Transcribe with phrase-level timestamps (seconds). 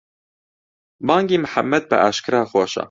[1.07, 2.79] بانگی موحەممەد بەئاشکرا خۆشە.